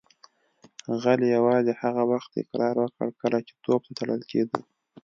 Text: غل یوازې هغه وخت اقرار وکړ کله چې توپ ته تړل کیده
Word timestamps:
غل 1.01 1.21
یوازې 1.35 1.73
هغه 1.81 2.03
وخت 2.11 2.31
اقرار 2.41 2.75
وکړ 2.79 3.09
کله 3.21 3.37
چې 3.47 3.53
توپ 3.63 3.81
ته 3.85 3.91
تړل 3.99 4.21
کیده 4.31 4.59